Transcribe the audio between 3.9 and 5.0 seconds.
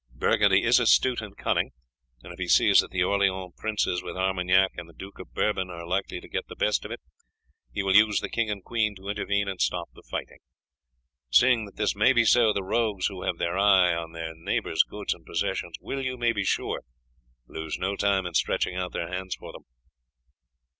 with Armagnac and the